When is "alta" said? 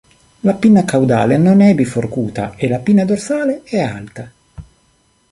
3.81-4.31